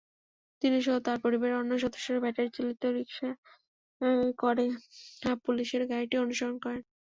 তিনিসহ 0.61 0.95
তাঁর 1.05 1.17
পরিবারের 1.25 1.59
অন্য 1.61 1.71
সদস্যরা 1.83 2.23
ব্যাটারিচালিত 2.23 2.83
রিকশায় 2.95 3.35
করে 4.39 4.65
পুলিশের 5.45 5.83
গাড়িটি 5.91 6.15
অনুসরণ 6.17 6.55
করেন। 6.63 6.81